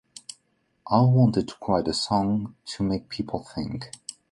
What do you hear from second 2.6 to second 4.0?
to make people think.